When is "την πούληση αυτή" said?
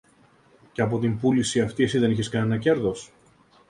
0.99-1.83